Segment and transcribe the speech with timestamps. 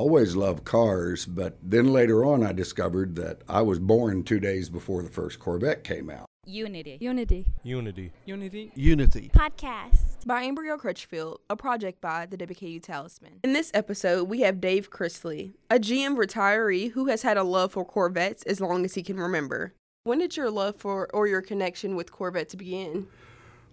[0.00, 4.70] always loved cars, but then later on I discovered that I was born two days
[4.70, 6.24] before the first Corvette came out.
[6.46, 6.96] Unity.
[7.02, 7.44] Unity.
[7.62, 8.10] Unity.
[8.24, 8.72] Unity.
[8.74, 9.30] Unity.
[9.34, 10.26] Podcast.
[10.26, 13.40] by Embryo Crutchfield, a project by the WKU Talisman.
[13.44, 17.72] In this episode, we have Dave Chrisley, a GM retiree who has had a love
[17.72, 19.74] for Corvettes as long as he can remember.
[20.04, 23.06] When did your love for or your connection with Corvettes begin?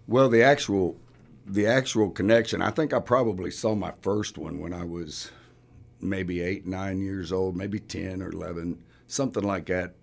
[0.06, 0.98] Well, the actual
[1.46, 5.30] the actual connection, I think I probably saw my first one when I was
[6.00, 9.94] maybe eight, nine years old, maybe 10 or 11, something like that.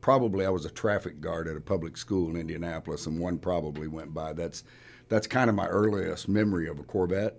[0.00, 3.86] Probably I was a traffic guard at a public school in Indianapolis, and one probably
[3.86, 4.32] went by.
[4.32, 4.64] That's,
[5.08, 7.38] that's kind of my earliest memory of a Corvette.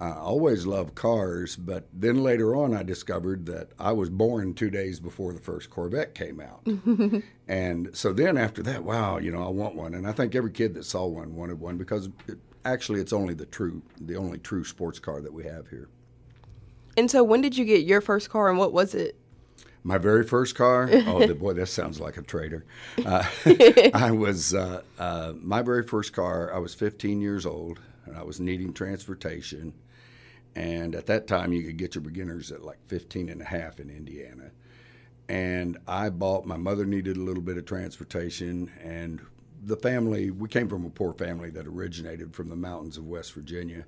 [0.00, 4.70] I always loved cars, but then later on I discovered that I was born two
[4.70, 6.66] days before the first Corvette came out.
[7.48, 9.92] and so then after that, wow, you know, I want one.
[9.92, 13.34] And I think every kid that saw one wanted one because it, actually it's only
[13.34, 15.90] the true, the only true sports car that we have here.
[16.96, 19.16] And so, when did you get your first car and what was it?
[19.82, 20.88] My very first car.
[21.06, 22.64] Oh, boy, that sounds like a traitor.
[23.04, 23.24] Uh,
[23.94, 26.52] I was uh, uh, my very first car.
[26.54, 29.72] I was 15 years old, and I was needing transportation.
[30.54, 33.80] And at that time, you could get your beginners at like 15 and a half
[33.80, 34.50] in Indiana.
[35.28, 36.44] And I bought.
[36.44, 39.20] My mother needed a little bit of transportation, and
[39.62, 40.30] the family.
[40.30, 43.86] We came from a poor family that originated from the mountains of West Virginia.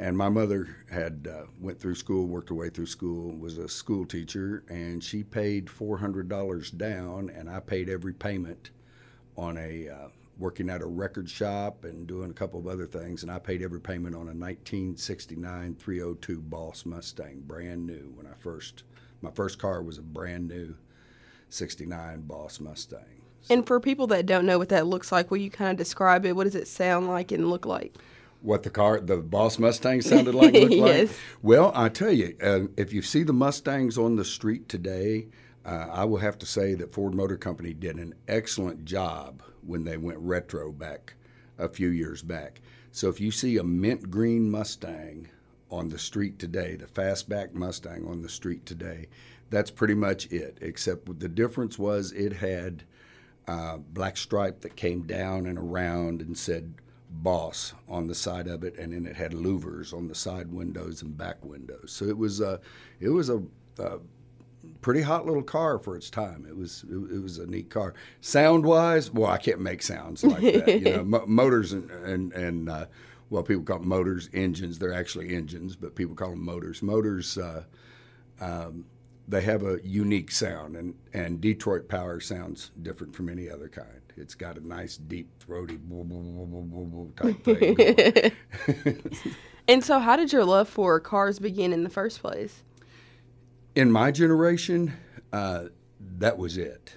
[0.00, 3.68] And my mother had uh, went through school, worked her way through school, was a
[3.68, 8.70] school teacher, and she paid four hundred dollars down, and I paid every payment
[9.36, 13.22] on a uh, working at a record shop and doing a couple of other things,
[13.22, 18.10] and I paid every payment on a 1969 302 Boss Mustang, brand new.
[18.16, 18.84] When I first,
[19.20, 20.76] my first car was a brand new
[21.50, 23.20] 69 Boss Mustang.
[23.50, 26.24] And for people that don't know what that looks like, will you kind of describe
[26.24, 26.34] it?
[26.34, 27.98] What does it sound like and look like?
[28.42, 31.08] What the car, the Boss Mustang sounded like, looked Yes.
[31.08, 31.16] like.
[31.42, 35.28] Well, I tell you, uh, if you see the Mustangs on the street today,
[35.64, 39.84] uh, I will have to say that Ford Motor Company did an excellent job when
[39.84, 41.14] they went retro back
[41.58, 42.60] a few years back.
[42.92, 45.28] So if you see a mint green Mustang
[45.70, 49.06] on the street today, the fastback Mustang on the street today,
[49.50, 50.58] that's pretty much it.
[50.60, 52.84] Except the difference was it had
[53.46, 56.74] uh, black stripe that came down and around and said
[57.10, 61.02] boss on the side of it, and then it had louvers on the side windows
[61.02, 61.92] and back windows.
[61.92, 62.60] So it was a,
[63.00, 63.42] it was a,
[63.78, 63.98] a
[64.80, 66.46] pretty hot little car for its time.
[66.48, 67.94] It was it, it was a neat car.
[68.20, 70.68] Sound wise, well, I can't make sounds like that.
[70.68, 72.86] You know, mo- motors and and and uh,
[73.28, 74.78] well, people call them motors, engines.
[74.78, 76.82] They're actually engines, but people call them motors.
[76.82, 77.38] Motors.
[77.38, 77.64] Uh,
[78.40, 78.86] um,
[79.28, 84.09] they have a unique sound, and, and Detroit Power sounds different from any other kind.
[84.20, 85.78] It's got a nice, deep, throaty,
[87.16, 88.32] type thing.
[89.70, 92.64] And so, how did your love for cars begin in the first place?
[93.76, 94.94] In my generation,
[95.32, 95.66] uh,
[96.18, 96.96] that was it.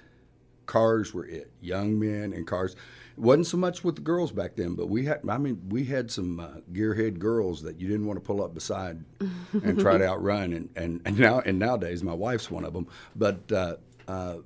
[0.66, 1.52] Cars were it.
[1.60, 2.74] Young men and cars.
[3.16, 5.20] It wasn't so much with the girls back then, but we had.
[5.28, 8.54] I mean, we had some uh, gearhead girls that you didn't want to pull up
[8.54, 9.04] beside
[9.52, 10.52] and try to outrun.
[10.52, 12.88] And, and, and now and nowadays, my wife's one of them.
[13.14, 13.76] But uh,
[14.08, 14.38] uh,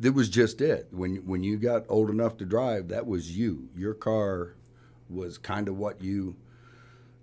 [0.00, 0.88] that was just it.
[0.90, 3.68] When when you got old enough to drive, that was you.
[3.76, 4.54] Your car
[5.08, 6.36] was kind of what you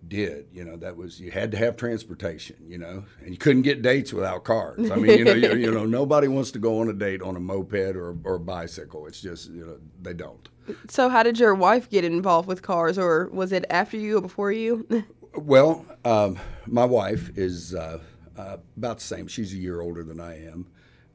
[0.08, 0.48] did.
[0.54, 2.56] You know, that was you had to have transportation.
[2.68, 4.90] You know, and you couldn't get dates without cars.
[4.92, 7.36] I mean, you know, you, you know, nobody wants to go on a date on
[7.36, 9.08] a moped or or a bicycle.
[9.08, 10.48] It's just you know they don't.
[10.90, 14.22] So, how did your wife get involved with cars, or was it after you or
[14.22, 14.88] before you?
[15.36, 18.00] Well, um, my wife is uh,
[18.36, 19.28] uh, about the same.
[19.28, 20.68] She's a year older than I am,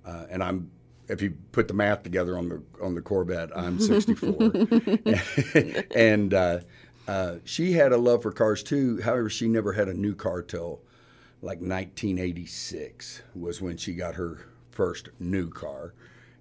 [0.07, 0.71] uh, and I'm.
[1.09, 4.53] If you put the math together on the on the Corvette, I'm 64,
[5.97, 6.61] and uh,
[7.09, 9.01] uh, she had a love for cars too.
[9.03, 10.81] However, she never had a new car till
[11.41, 15.93] like 1986 was when she got her first new car,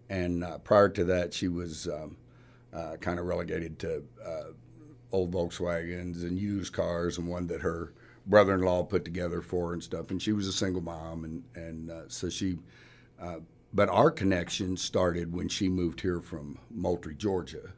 [0.09, 2.15] and uh, prior to that, she was um,
[2.71, 4.51] uh, kind of relegated to uh,
[5.11, 7.93] old Volkswagens and used cars, and one that her
[8.27, 10.11] brother-in-law put together for her and stuff.
[10.11, 12.59] And she was a single mom, and and uh, so she.
[13.73, 17.71] But our connection started when she moved here from Moultrie, Georgia,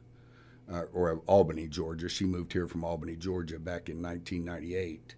[0.70, 2.08] uh, or Albany, Georgia.
[2.08, 5.14] She moved here from Albany, Georgia, back in 1998,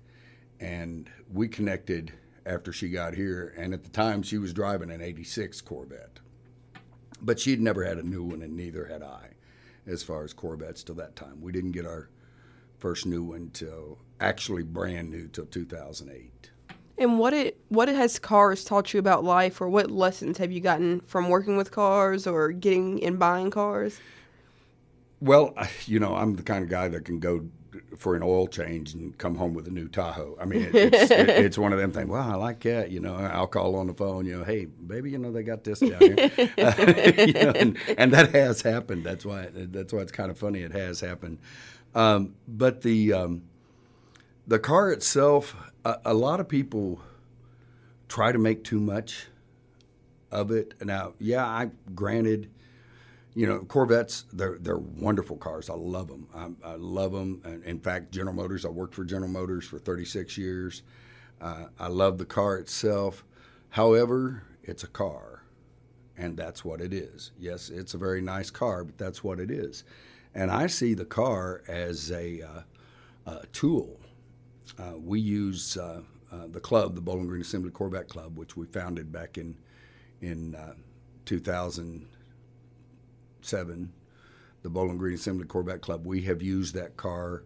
[0.60, 2.12] and we connected
[2.44, 3.54] after she got here.
[3.56, 6.20] And at the time, she was driving an '86 Corvette,
[7.22, 9.30] but she'd never had a new one, and neither had I
[9.86, 11.40] as far as Corvettes till that time.
[11.40, 12.10] We didn't get our
[12.78, 16.50] first new one till actually brand new till 2008.
[16.98, 20.60] And what it what has cars taught you about life, or what lessons have you
[20.60, 24.00] gotten from working with cars or getting and buying cars?
[25.20, 25.54] Well,
[25.86, 27.46] you know, I'm the kind of guy that can go
[27.96, 30.36] for an oil change and come home with a new Tahoe.
[30.40, 32.08] I mean, it, it's, it, it's one of them things.
[32.08, 32.90] Wow, I like that.
[32.90, 34.26] You know, I'll call on the phone.
[34.26, 36.30] You know, hey, baby, you know they got this down here,
[37.18, 39.04] you know, and, and that has happened.
[39.04, 40.60] That's why that's why it's kind of funny.
[40.60, 41.38] It has happened,
[41.94, 43.42] um, but the um,
[44.46, 47.00] the car itself, a, a lot of people
[48.08, 49.26] try to make too much
[50.30, 50.74] of it.
[50.84, 52.50] Now, yeah, I granted
[53.36, 55.68] you know, Corvettes, they're they're wonderful cars.
[55.68, 56.26] I love them.
[56.34, 57.42] I, I love them.
[57.44, 60.82] And in fact, General Motors, I worked for General Motors for 36 years.
[61.38, 63.26] Uh, I love the car itself.
[63.68, 65.42] However, it's a car,
[66.16, 67.32] and that's what it is.
[67.38, 69.84] Yes, it's a very nice car, but that's what it is.
[70.34, 72.62] And I see the car as a, uh,
[73.26, 74.00] a tool.
[74.78, 76.02] Uh, we use uh,
[76.32, 79.56] uh, the club, the Bowling Green Assembly Corvette Club, which we founded back in
[80.20, 80.74] in uh,
[81.26, 82.06] 2000
[84.62, 87.44] the Bowling Green Assembly Corvette Club, we have used that car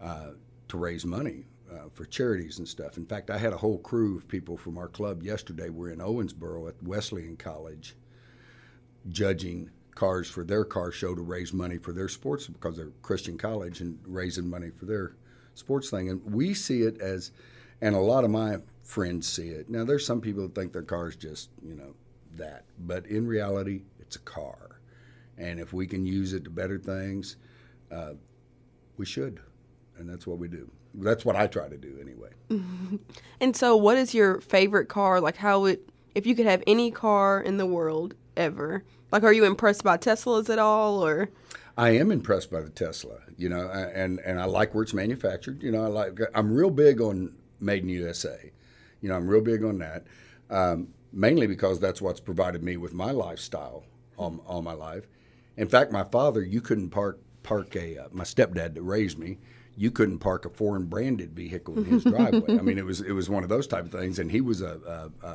[0.00, 0.30] uh,
[0.68, 1.44] to raise money
[1.92, 2.96] for charities and stuff.
[2.96, 5.68] In fact, I had a whole crew of people from our club yesterday.
[5.68, 7.96] We're in Owensboro at Wesleyan College
[9.10, 13.36] judging cars for their car show to raise money for their sports because they're Christian
[13.36, 15.16] college and raising money for their
[15.54, 16.08] sports thing.
[16.08, 17.32] And we see it as,
[17.80, 19.70] and a lot of my friends see it.
[19.70, 21.94] Now, there's some people that think their car's just, you know,
[22.36, 22.64] that.
[22.78, 24.72] But in reality, it's a car
[25.38, 27.36] and if we can use it to better things,
[27.90, 28.12] uh,
[28.96, 29.40] we should,
[29.98, 30.70] and that's what we do.
[30.94, 32.30] That's what I try to do anyway.
[33.40, 35.20] and so, what is your favorite car?
[35.20, 38.84] Like, how it if you could have any car in the world ever?
[39.10, 41.30] Like, are you impressed by Teslas at all, or?
[41.76, 45.62] I am impressed by the Tesla, you know, and and I like where it's manufactured.
[45.62, 48.52] You know, I like I'm real big on made in USA.
[49.00, 50.04] You know, I'm real big on that,
[50.50, 53.84] um, mainly because that's what's provided me with my lifestyle
[54.16, 55.06] all, all my life.
[55.56, 59.38] In fact, my father, you couldn't park park a uh, my stepdad that raised me.
[59.76, 62.58] You couldn't park a foreign branded vehicle in his driveway.
[62.58, 64.18] I mean, it was it was one of those type of things.
[64.18, 65.26] And he was a, a,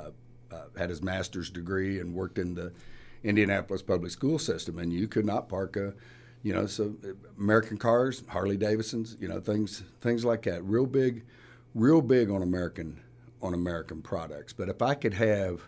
[0.56, 2.72] a, had his master's degree and worked in the
[3.24, 5.94] Indianapolis public school system, and you could not park a
[6.48, 6.96] you know, so
[7.38, 10.64] American cars, Harley Davidsons, you know, things things like that.
[10.64, 11.26] Real big,
[11.76, 13.02] real big on American
[13.42, 14.54] on American products.
[14.54, 15.60] But if I could have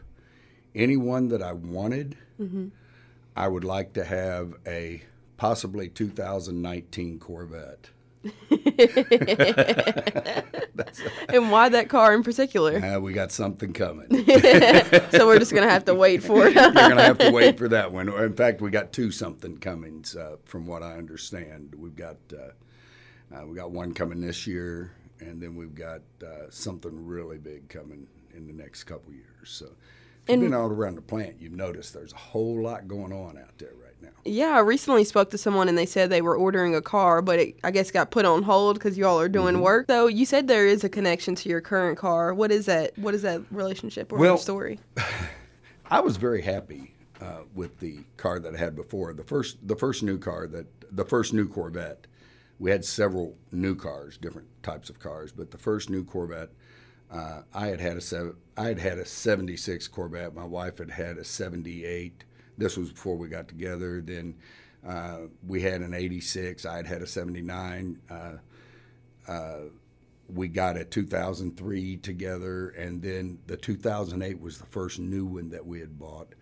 [0.74, 2.70] anyone that I wanted, mm-hmm.
[3.36, 5.04] I would like to have a
[5.36, 7.90] possibly 2019 Corvette.
[11.30, 12.78] and why that car in particular?
[12.78, 14.08] Uh, we got something coming.
[15.12, 16.54] so we're just gonna have to wait for it.
[16.56, 18.10] You're gonna have to wait for that one.
[18.10, 21.76] In fact, we got two something coming, uh, from what I understand.
[21.78, 26.50] We've got uh, uh, we got one coming this year, and then we've got uh,
[26.50, 29.50] something really big coming in the next couple years.
[29.50, 29.68] So
[30.28, 33.58] you've been all around the plant, you've noticed there's a whole lot going on out
[33.58, 34.10] there right now.
[34.26, 37.40] Yeah, I recently spoke to someone and they said they were ordering a car, but
[37.40, 39.64] it, I guess got put on hold because you all are doing mm-hmm.
[39.64, 39.86] work.
[39.90, 42.34] So you said there is a connection to your current car.
[42.34, 42.98] What is that?
[42.98, 44.80] What is that relationship or well, story?
[45.92, 49.14] I was very happy uh, with the car that I had before.
[49.14, 52.06] The first, the first new car that the first new Corvette.
[52.60, 56.50] We had several new cars, different types of cars, but the first new Corvette
[57.12, 60.36] uh, I had had a seven, I had had a '76 Corvette.
[60.36, 62.24] My wife had had a '78.
[62.60, 64.02] This was before we got together.
[64.02, 64.36] Then
[64.88, 66.66] uh, we had an '86.
[66.66, 67.98] I had had a '79.
[68.10, 68.32] Uh,
[69.28, 69.60] uh,
[70.28, 75.66] we got a 2003 together, and then the 2008 was the first new one that
[75.66, 76.36] we had bought.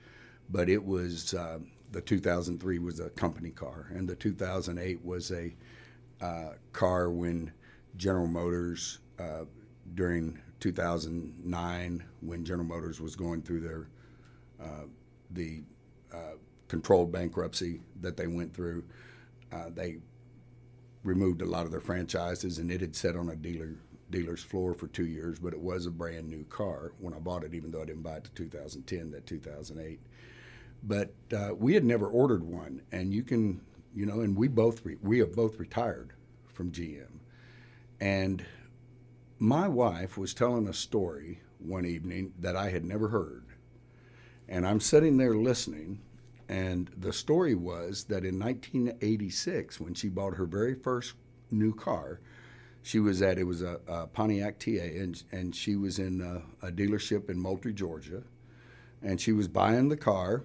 [0.50, 1.60] But it was uh,
[1.92, 5.56] the 2003 was a company car, and the 2008 was a
[6.20, 7.52] uh, car when
[7.96, 9.00] General Motors
[9.94, 13.88] during 2009 when General Motors was going through their
[14.62, 14.86] uh,
[15.32, 15.62] the
[16.14, 16.36] uh,
[16.68, 18.84] controlled bankruptcy that they went through.
[19.52, 19.98] Uh, they
[21.04, 23.76] removed a lot of their franchises, and it had sat on a dealer
[24.10, 25.40] dealer's floor for two years.
[25.40, 28.04] But it was a brand new car when I bought it, even though I didn't
[28.04, 30.00] buy it to 2010, that 2008.
[30.84, 33.62] But uh, we had never ordered one, and you can,
[33.96, 36.14] you know, and we both re- we have both retired
[36.54, 37.20] from GM,
[38.00, 38.46] and
[39.40, 43.46] my wife was telling a story one evening that I had never heard.
[44.50, 46.00] And I'm sitting there listening,
[46.48, 51.14] and the story was that in 1986, when she bought her very first
[51.52, 52.20] new car,
[52.82, 56.68] she was at it was a, a Pontiac TA, and and she was in a,
[56.68, 58.24] a, dealership in Moultrie, Georgia,
[59.02, 60.44] and she was buying the car,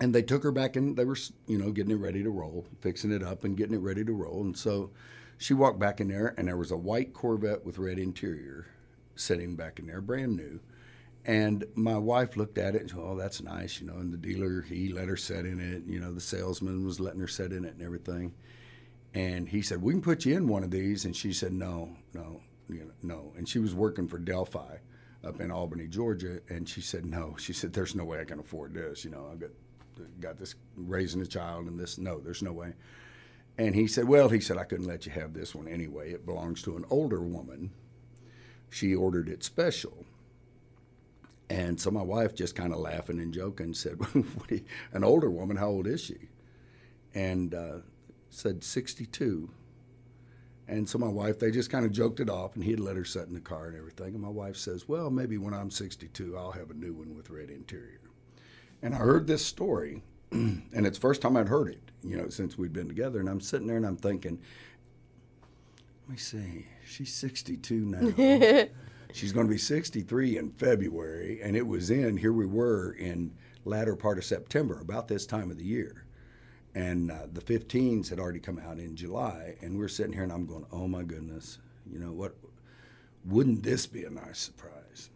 [0.00, 2.66] and they took her back and they were you know getting it ready to roll,
[2.80, 4.90] fixing it up and getting it ready to roll, and so
[5.38, 8.66] she walked back in there, and there was a white Corvette with red interior
[9.14, 10.58] sitting back in there, brand new.
[11.26, 13.96] And my wife looked at it and said, "Oh, that's nice," you know.
[13.96, 15.82] And the dealer he let her sit in it.
[15.84, 18.32] You know, the salesman was letting her sit in it and everything.
[19.12, 21.96] And he said, "We can put you in one of these." And she said, "No,
[22.14, 24.76] no, you know, no." And she was working for Delphi
[25.24, 28.38] up in Albany, Georgia, and she said, "No." She said, "There's no way I can
[28.38, 29.04] afford this.
[29.04, 29.50] You know, I've got
[30.20, 31.98] got this raising a child and this.
[31.98, 32.74] No, there's no way."
[33.58, 36.12] And he said, "Well, he said I couldn't let you have this one anyway.
[36.12, 37.72] It belongs to an older woman.
[38.70, 40.06] She ordered it special."
[41.48, 45.56] And so my wife, just kind of laughing and joking, said, you, "An older woman?
[45.56, 46.28] How old is she?"
[47.14, 47.78] And uh,
[48.30, 49.48] said 62.
[50.68, 52.96] And so my wife, they just kind of joked it off, and he had let
[52.96, 54.14] her sit in the car and everything.
[54.14, 57.30] And my wife says, "Well, maybe when I'm 62, I'll have a new one with
[57.30, 58.00] red interior."
[58.82, 62.28] And I heard this story, and it's the first time I'd heard it, you know,
[62.28, 63.20] since we'd been together.
[63.20, 64.38] And I'm sitting there and I'm thinking,
[66.06, 68.66] let me see, she's 62 now.
[69.12, 73.32] she's going to be 63 in February, and it was in here we were in
[73.64, 76.06] latter part of September, about this time of the year
[76.76, 80.22] and uh, the 15s had already come out in July, and we are sitting here,
[80.22, 81.58] and I'm going, "Oh my goodness,
[81.90, 82.36] you know what?
[83.24, 85.08] Wouldn't this be a nice surprise?"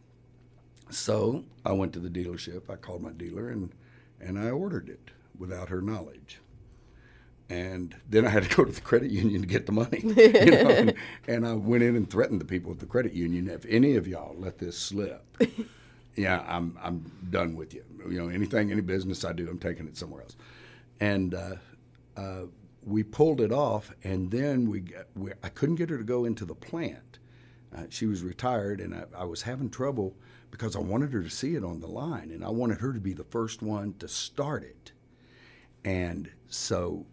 [0.88, 2.70] So I went to the dealership.
[2.70, 3.70] I called my dealer, and
[4.20, 6.40] and I ordered it without her knowledge.
[7.50, 10.00] And then I had to go to the credit union to get the money.
[10.04, 10.70] You know?
[10.70, 10.94] and,
[11.26, 14.06] and I went in and threatened the people at the credit union, if any of
[14.06, 15.24] y'all let this slip,
[16.16, 17.84] yeah, I'm I'm done with you.
[18.08, 20.36] You know, anything, any business I do, I'm taking it somewhere else
[21.00, 21.56] and uh,
[22.16, 22.42] uh,
[22.84, 26.24] we pulled it off, and then we, got, we, I couldn't get her to go
[26.24, 27.18] into the plant.
[27.74, 30.16] Uh, she was retired, and I, I, was having trouble
[30.50, 33.00] because I wanted her to see it on the line, and I wanted her to
[33.00, 34.92] be the first one to start it.
[35.84, 37.06] And so,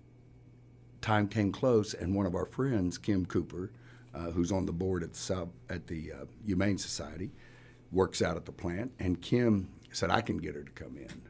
[1.07, 3.71] time came close, and one of our friends, Kim Cooper,
[4.13, 7.31] uh, who's on the board at the at the uh, Humane Society,
[7.93, 11.21] works out at the plant, and Kim said I can get her to come in.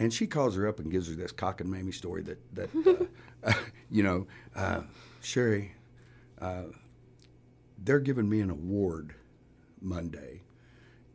[0.00, 3.08] And she calls her up and gives her this cock and mamie story that that
[3.44, 3.52] uh,
[3.88, 4.82] you know, uh,
[5.22, 5.72] Sherry,
[6.40, 6.64] uh,
[7.84, 9.14] they're giving me an award
[9.80, 10.42] Monday,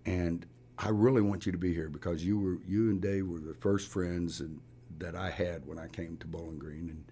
[0.06, 0.46] and
[0.78, 3.54] I really want you to be here because you were you and Dave were the
[3.56, 4.62] first friends and,
[5.00, 7.04] that I had when I came to Bowling Green, and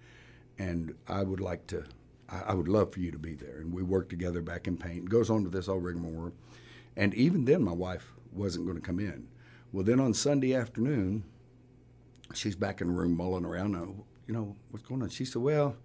[0.60, 1.84] and I would like to.
[2.28, 4.76] I, I would love for you to be there, and we worked together back in
[4.76, 5.08] paint.
[5.08, 6.32] Goes on to this old rigmarole,
[6.96, 9.26] and even then, my wife wasn't going to come in.
[9.72, 11.24] Well, then on Sunday afternoon,
[12.34, 13.74] she's back in the room mulling around.
[13.74, 15.08] Oh, you know, what's going on?
[15.08, 15.76] She said, well,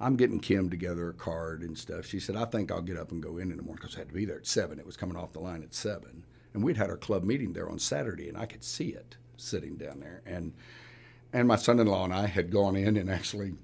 [0.00, 2.04] I'm getting Kim together a card and stuff.
[2.04, 4.00] She said, I think I'll get up and go in in the morning because I
[4.00, 4.78] had to be there at 7.
[4.78, 6.24] It was coming off the line at 7.
[6.52, 9.76] And we'd had our club meeting there on Saturday, and I could see it sitting
[9.76, 10.22] down there.
[10.26, 10.52] And,
[11.32, 13.54] and my son-in-law and I had gone in and actually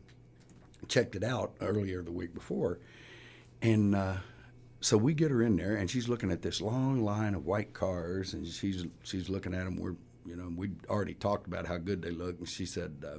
[0.92, 2.78] checked it out earlier the week before.
[3.62, 4.16] And uh,
[4.80, 7.72] so we get her in there, and she's looking at this long line of white
[7.72, 9.76] cars, and she's, she's looking at them.
[9.76, 9.96] We're
[10.26, 13.18] you know, we'd already talked about how good they look, and she said, uh,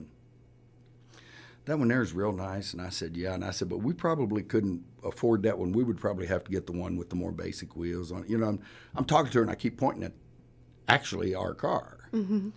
[1.65, 3.93] "That one there is real nice." And I said, "Yeah." And I said, "But we
[3.93, 5.73] probably couldn't afford that one.
[5.73, 8.29] We would probably have to get the one with the more basic wheels on it."
[8.29, 8.59] You know, I'm
[8.95, 10.13] I'm talking to her, and I keep pointing at
[10.87, 12.49] actually our car, mm-hmm.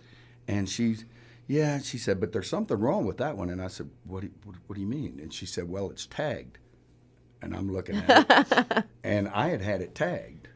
[0.47, 1.05] and she's.
[1.47, 3.49] Yeah, she said, but there's something wrong with that one.
[3.49, 5.19] And I said, what do, you, what, what do you mean?
[5.21, 6.57] And she said, well, it's tagged.
[7.41, 8.83] And I'm looking at it.
[9.03, 10.49] and I had had it tagged.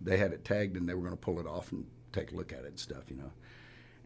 [0.00, 2.34] They had it tagged and they were going to pull it off and take a
[2.34, 3.32] look at it and stuff, you know.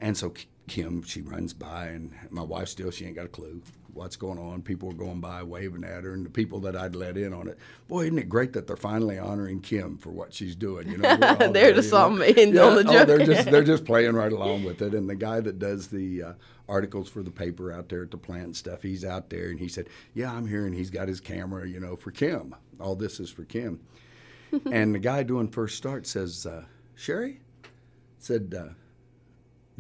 [0.01, 0.33] And so
[0.69, 3.63] Kim, she runs by, and my wife still, she ain't got a clue
[3.95, 4.63] what's going on.
[4.63, 7.49] People are going by waving at her, and the people that I'd let in on
[7.49, 7.59] it.
[7.89, 10.89] Boy, isn't it great that they're finally honoring Kim for what she's doing?
[10.89, 12.95] You know, they're there, just end yeah, on the joke.
[12.95, 14.95] Oh, they're just they're just playing right along with it.
[14.95, 16.33] And the guy that does the uh,
[16.69, 19.59] articles for the paper out there at the plant and stuff, he's out there, and
[19.59, 22.55] he said, "Yeah, I'm here," and he's got his camera, you know, for Kim.
[22.81, 23.81] All this is for Kim.
[24.71, 26.65] and the guy doing first start says, uh,
[26.95, 27.41] "Sherry."
[28.19, 28.73] said, uh,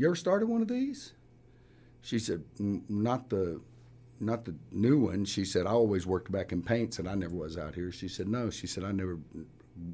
[0.03, 1.13] "You ever started one of these?"
[2.01, 3.61] She said, "Not the,
[4.19, 7.37] not the new one." She said, "I always worked back in paint." and "I never
[7.37, 9.21] was out here." She said, "No." She said, "I never.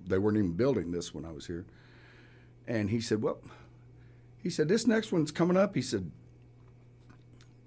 [0.06, 1.66] They weren't even building this when I was here."
[2.66, 3.42] And he said, "Well,"
[4.38, 6.10] he said, "This next one's coming up." He said,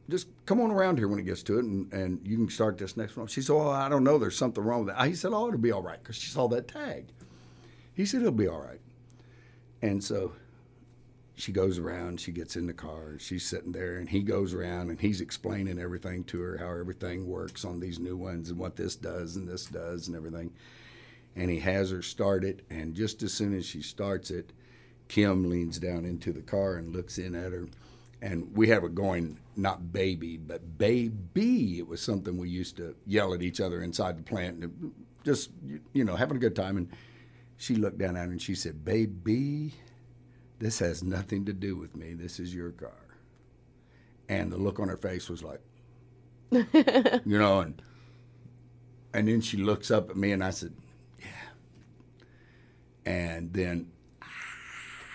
[0.10, 2.80] just come on around here when it gets to it, and, and you can start
[2.80, 3.28] this next one.
[3.28, 4.18] She said, "Oh, I don't know.
[4.18, 6.48] There's something wrong with that." He said, "Oh, it'll be all right," because she saw
[6.48, 7.06] that tag.
[7.94, 8.82] He said, "It'll be all right."
[9.84, 10.34] And so
[11.36, 14.90] she goes around, she gets in the car, she's sitting there, and he goes around
[14.90, 18.76] and he's explaining everything to her, how everything works on these new ones and what
[18.76, 20.52] this does and this does and everything.
[21.36, 24.52] And he has her start it, and just as soon as she starts it,
[25.08, 27.68] Kim leans down into the car and looks in at her.
[28.22, 31.80] And we have it going, not baby, but baby.
[31.80, 35.50] It was something we used to yell at each other inside the plant, and just,
[35.94, 36.78] you know, having a good time.
[36.78, 36.90] And
[37.58, 39.74] she looked down at her and she said, Baby.
[40.62, 42.14] This has nothing to do with me.
[42.14, 42.92] This is your car.
[44.30, 45.60] And the look on her face was like,
[46.52, 47.82] you know, and
[49.12, 50.74] and then she looks up at me and I said,
[51.20, 51.26] yeah.
[53.12, 53.88] And then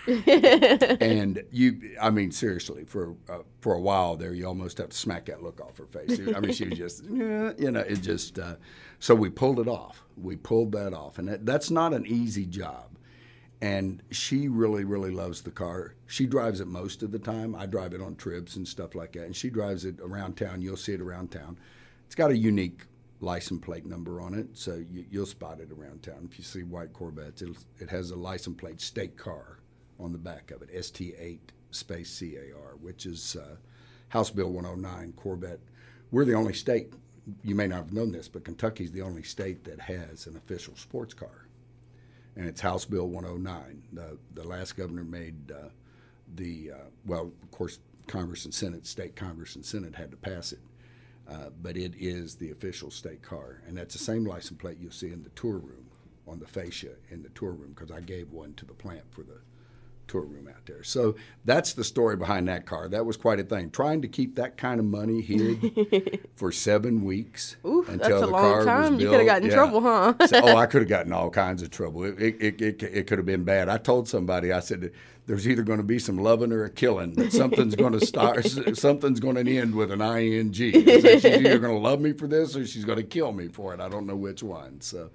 [0.26, 4.96] and you, I mean, seriously, for uh, for a while there, you almost have to
[4.96, 6.20] smack that look off her face.
[6.34, 8.38] I mean, she was just, yeah, you know, it just.
[8.38, 8.56] Uh,
[8.98, 10.02] so we pulled it off.
[10.16, 12.95] We pulled that off, and that, that's not an easy job.
[13.62, 15.94] And she really, really loves the car.
[16.06, 17.54] She drives it most of the time.
[17.54, 20.60] I drive it on trips and stuff like that, and she drives it around town.
[20.60, 21.58] You'll see it around town.
[22.04, 22.82] It's got a unique
[23.20, 26.28] license plate number on it, so you, will spot it around town.
[26.30, 29.58] If you see white Corvettes, it has a license plate state car
[29.98, 31.38] on the back of it, ST8
[31.70, 33.56] space CAR, which is uh,
[34.08, 35.60] House Bill 109 Corvette.
[36.10, 36.92] We're the only state,
[37.42, 40.76] you may not have known this, but Kentucky's the only state that has an official
[40.76, 41.45] sports car.
[42.36, 43.82] And it's House Bill 109.
[43.92, 45.68] The, the last governor made uh,
[46.34, 50.52] the, uh, well, of course, Congress and Senate, state Congress and Senate had to pass
[50.52, 50.60] it.
[51.28, 53.62] Uh, but it is the official state car.
[53.66, 55.86] And that's the same license plate you'll see in the tour room,
[56.28, 59.22] on the fascia in the tour room, because I gave one to the plant for
[59.22, 59.40] the
[60.08, 60.82] tour room out there.
[60.82, 62.88] So that's the story behind that car.
[62.88, 63.70] That was quite a thing.
[63.70, 68.18] Trying to keep that kind of money hid for seven weeks Ooh, until that's a
[68.18, 68.80] the long car time.
[68.80, 69.00] Was built.
[69.00, 69.56] You could have gotten in yeah.
[69.56, 70.14] trouble, huh?
[70.26, 72.04] so, oh, I could have gotten all kinds of trouble.
[72.04, 73.68] It, it, it, it, it could have been bad.
[73.68, 74.92] I told somebody, I said,
[75.26, 77.12] there's either going to be some loving or a killing.
[77.14, 78.44] That something's going to start,
[78.74, 80.52] something's going to end with an ing.
[80.52, 83.74] She's either going to love me for this or she's going to kill me for
[83.74, 83.80] it.
[83.80, 84.80] I don't know which one.
[84.80, 85.10] So.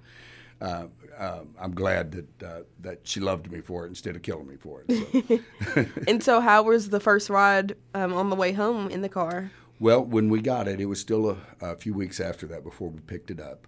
[0.62, 0.86] Uh,
[1.18, 4.56] uh, I'm glad that uh, that she loved me for it instead of killing me
[4.56, 5.40] for it.
[5.74, 5.86] So.
[6.08, 9.50] and so, how was the first ride um, on the way home in the car?
[9.80, 12.88] Well, when we got it, it was still a, a few weeks after that before
[12.90, 13.66] we picked it up,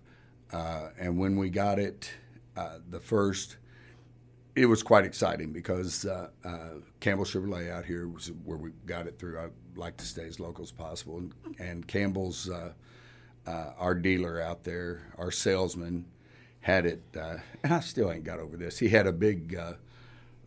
[0.52, 2.10] uh, and when we got it,
[2.56, 3.56] uh, the first.
[4.56, 6.28] It was quite exciting because uh,
[7.00, 9.36] Campbell Chevrolet out here was where we got it through.
[9.36, 12.48] I like to stay as local as possible, and, and Campbell's
[13.48, 16.04] our dealer out there, our salesman,
[16.64, 18.78] had it, uh, and I still ain't got over this.
[18.78, 19.74] He had a big uh,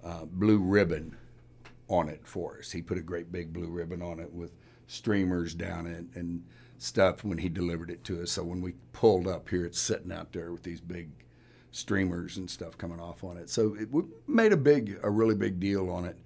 [0.03, 1.15] uh, blue ribbon
[1.89, 2.71] on it for us.
[2.71, 4.51] He put a great big blue ribbon on it with
[4.87, 6.43] streamers down it and
[6.79, 8.31] stuff when he delivered it to us.
[8.31, 11.11] So when we pulled up here, it's sitting out there with these big
[11.69, 13.47] streamers and stuff coming off on it.
[13.47, 16.17] So it, we made a big, a really big deal on it,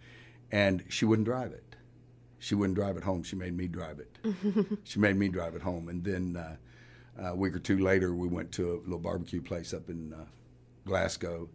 [0.53, 1.75] and she wouldn't drive it.
[2.39, 3.23] She wouldn't drive it home.
[3.23, 4.77] She made me drive it.
[4.85, 6.55] she made me drive it home, and then uh,
[7.17, 10.25] a week or two later, we went to a little barbecue place up in uh,
[10.85, 11.49] Glasgow,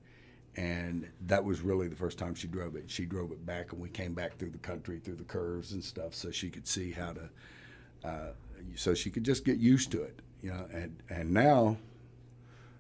[0.57, 2.91] and that was really the first time she drove it.
[2.91, 5.83] She drove it back, and we came back through the country, through the curves and
[5.83, 8.33] stuff, so she could see how to, uh,
[8.75, 10.67] so she could just get used to it, you know.
[10.73, 11.77] And and now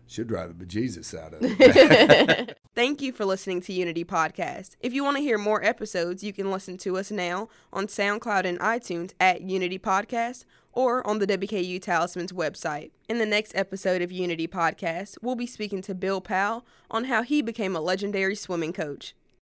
[0.06, 2.58] she'll drive the bejesus out of it.
[2.74, 4.76] Thank you for listening to Unity Podcast.
[4.80, 8.44] If you want to hear more episodes, you can listen to us now on SoundCloud
[8.44, 10.44] and iTunes at Unity Podcast
[10.76, 12.90] or on the WKU Talisman's website.
[13.08, 17.22] In the next episode of Unity Podcast, we'll be speaking to Bill Powell on how
[17.22, 19.14] he became a legendary swimming coach.